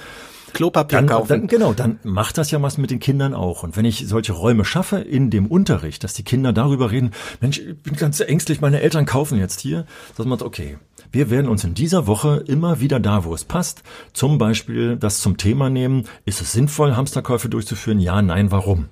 [0.53, 1.29] Klopapier dann, kaufen.
[1.29, 3.63] Dann, genau, dann macht das ja was mit den Kindern auch.
[3.63, 7.59] Und wenn ich solche Räume schaffe in dem Unterricht, dass die Kinder darüber reden, Mensch,
[7.59, 9.85] ich bin ganz ängstlich, meine Eltern kaufen jetzt hier,
[10.17, 10.79] dass man okay,
[11.13, 15.21] wir werden uns in dieser Woche immer wieder da, wo es passt, zum Beispiel das
[15.21, 18.01] zum Thema nehmen, ist es sinnvoll, Hamsterkäufe durchzuführen?
[18.01, 18.89] Ja, nein, warum?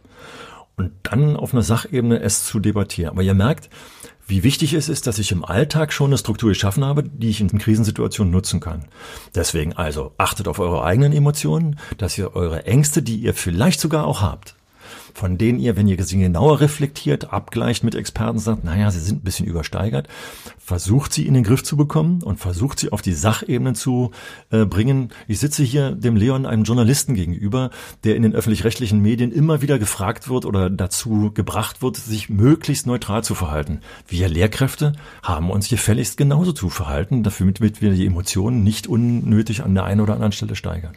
[0.76, 3.10] Und dann auf einer Sachebene es zu debattieren.
[3.12, 3.70] Aber ihr merkt,
[4.26, 7.40] wie wichtig es ist, dass ich im Alltag schon eine Struktur geschaffen habe, die ich
[7.40, 8.86] in Krisensituationen nutzen kann.
[9.34, 14.06] Deswegen also achtet auf eure eigenen Emotionen, dass ihr eure Ängste, die ihr vielleicht sogar
[14.06, 14.56] auch habt,
[15.14, 19.20] von denen ihr, wenn ihr sie genauer reflektiert, abgleicht mit Experten, sagt, naja, sie sind
[19.20, 20.08] ein bisschen übersteigert,
[20.58, 24.10] versucht sie in den Griff zu bekommen und versucht sie auf die Sachebene zu
[24.50, 25.10] äh, bringen.
[25.28, 27.70] Ich sitze hier dem Leon, einem Journalisten gegenüber,
[28.02, 32.86] der in den öffentlich-rechtlichen Medien immer wieder gefragt wird oder dazu gebracht wird, sich möglichst
[32.86, 33.80] neutral zu verhalten.
[34.08, 39.62] Wir Lehrkräfte haben uns gefälligst genauso zu verhalten, dafür mit wir die Emotionen nicht unnötig
[39.62, 40.94] an der einen oder anderen Stelle steigern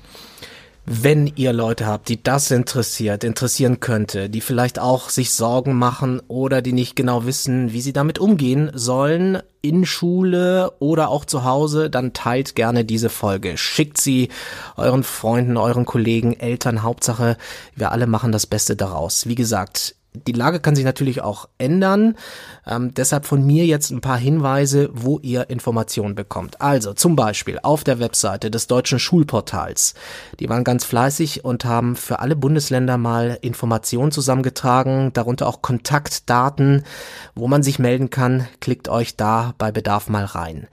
[0.89, 6.21] wenn ihr Leute habt, die das interessiert, interessieren könnte, die vielleicht auch sich Sorgen machen
[6.29, 11.43] oder die nicht genau wissen, wie sie damit umgehen sollen, in Schule oder auch zu
[11.43, 13.57] Hause, dann teilt gerne diese Folge.
[13.57, 14.29] Schickt sie
[14.77, 17.35] euren Freunden, euren Kollegen, Eltern, Hauptsache,
[17.75, 19.27] wir alle machen das Beste daraus.
[19.27, 22.15] Wie gesagt, die Lage kann sich natürlich auch ändern.
[22.65, 26.61] Ähm, deshalb von mir jetzt ein paar Hinweise, wo ihr Informationen bekommt.
[26.61, 29.93] Also zum Beispiel auf der Webseite des deutschen Schulportals.
[30.39, 36.83] Die waren ganz fleißig und haben für alle Bundesländer mal Informationen zusammengetragen, darunter auch Kontaktdaten,
[37.35, 38.47] wo man sich melden kann.
[38.59, 40.67] Klickt euch da bei Bedarf mal rein.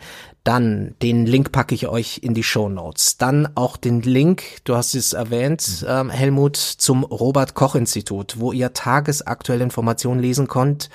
[0.45, 3.17] Dann den Link packe ich euch in die Show Notes.
[3.17, 5.89] Dann auch den Link, du hast es erwähnt, mhm.
[5.89, 10.91] ähm, Helmut, zum Robert Koch Institut, wo ihr tagesaktuelle Informationen lesen könnt.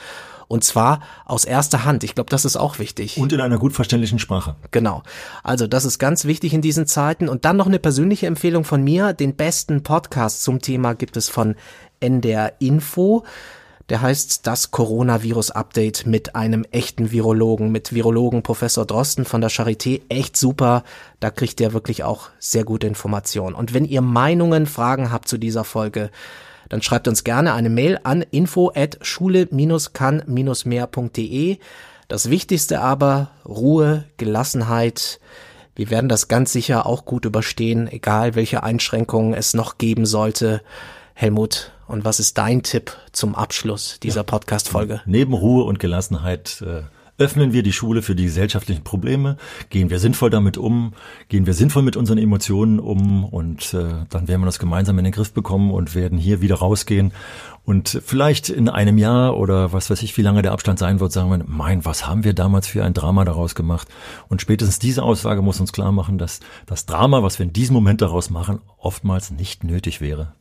[0.47, 2.03] Und zwar aus erster Hand.
[2.03, 3.17] Ich glaube, das ist auch wichtig.
[3.17, 4.55] Und in einer gut verständlichen Sprache.
[4.71, 5.03] Genau.
[5.43, 7.29] Also das ist ganz wichtig in diesen Zeiten.
[7.29, 9.13] Und dann noch eine persönliche Empfehlung von mir.
[9.13, 11.55] Den besten Podcast zum Thema gibt es von
[11.99, 13.23] NDR Info.
[13.89, 20.03] Der heißt das Coronavirus-Update mit einem echten Virologen, mit Virologen Professor Drosten von der Charité.
[20.09, 20.83] Echt super.
[21.19, 23.55] Da kriegt ihr wirklich auch sehr gute Informationen.
[23.55, 26.11] Und wenn ihr Meinungen, Fragen habt zu dieser Folge,
[26.69, 31.57] dann schreibt uns gerne eine Mail an info at schule-kann-mehr.de.
[32.07, 35.19] Das Wichtigste aber, Ruhe, Gelassenheit.
[35.75, 40.61] Wir werden das ganz sicher auch gut überstehen, egal welche Einschränkungen es noch geben sollte.
[41.15, 44.23] Helmut, und was ist dein Tipp zum Abschluss dieser ja.
[44.23, 45.01] Podcast-Folge?
[45.05, 46.83] Neben Ruhe und Gelassenheit äh,
[47.17, 49.37] öffnen wir die Schule für die gesellschaftlichen Probleme,
[49.69, 50.93] gehen wir sinnvoll damit um,
[51.27, 55.03] gehen wir sinnvoll mit unseren Emotionen um und äh, dann werden wir das gemeinsam in
[55.03, 57.11] den Griff bekommen und werden hier wieder rausgehen
[57.65, 61.11] und vielleicht in einem Jahr oder was weiß ich, wie lange der Abstand sein wird,
[61.11, 63.87] sagen wir, mein, was haben wir damals für ein Drama daraus gemacht?
[64.29, 67.73] Und spätestens diese Aussage muss uns klar machen, dass das Drama, was wir in diesem
[67.73, 70.33] Moment daraus machen, oftmals nicht nötig wäre.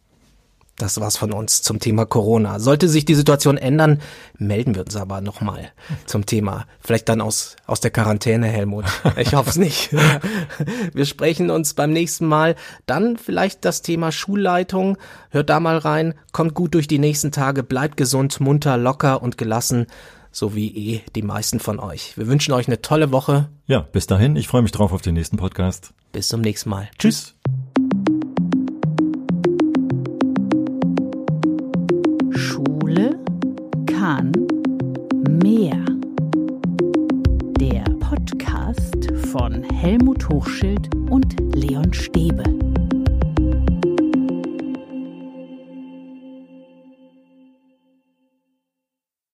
[0.79, 2.61] Das war's von uns zum Thema Corona.
[2.61, 4.01] Sollte sich die Situation ändern,
[4.39, 5.73] melden wir uns aber nochmal
[6.07, 6.67] zum Thema.
[6.81, 8.85] Vielleicht dann aus, aus der Quarantäne, Helmut.
[9.17, 9.91] Ich hoffe es nicht.
[10.95, 12.55] Wir sprechen uns beim nächsten Mal.
[12.87, 14.97] Dann vielleicht das Thema Schulleitung.
[15.31, 16.15] Hört da mal rein.
[16.31, 17.65] Kommt gut durch die nächsten Tage.
[17.65, 19.87] Bleibt gesund, munter, locker und gelassen.
[20.31, 22.17] So wie eh die meisten von euch.
[22.17, 23.49] Wir wünschen euch eine tolle Woche.
[23.67, 24.37] Ja, bis dahin.
[24.37, 25.93] Ich freue mich drauf auf den nächsten Podcast.
[26.13, 26.89] Bis zum nächsten Mal.
[26.99, 27.35] Tschüss.
[33.87, 34.33] Kahn
[35.43, 35.85] mehr.
[37.61, 42.43] Der Podcast von Helmut Hochschild und Leon Stäbe.